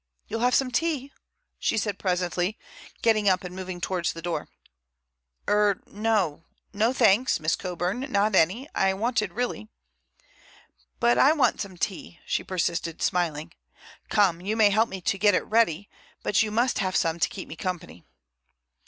"You'll 0.27 0.39
have 0.39 0.55
some 0.55 0.71
tea?" 0.71 1.11
she 1.59 1.77
said 1.77 1.99
presently, 1.99 2.57
getting 3.03 3.29
up 3.29 3.43
and 3.43 3.55
moving 3.55 3.79
towards 3.79 4.13
the 4.13 4.21
door. 4.23 4.47
"Er 5.47 5.79
no 5.85 6.41
no, 6.73 6.91
thanks, 6.91 7.39
Miss 7.39 7.55
Coburn, 7.55 8.11
not 8.11 8.33
any. 8.33 8.67
I 8.73 8.95
wanted 8.95 9.31
really—" 9.33 9.69
"But 10.99 11.19
I 11.19 11.33
want 11.33 11.61
some 11.61 11.77
tea," 11.77 12.19
she 12.25 12.43
persisted, 12.43 13.03
smiling. 13.03 13.53
"Come, 14.09 14.41
you 14.41 14.57
may 14.57 14.71
help 14.71 14.89
me 14.89 15.01
to 15.01 15.19
get 15.19 15.35
it 15.35 15.45
ready, 15.45 15.87
but 16.23 16.41
you 16.41 16.49
must 16.49 16.79
have 16.79 16.95
some 16.95 17.19
to 17.19 17.29
keep 17.29 17.47
me 17.47 17.55
company." 17.55 18.03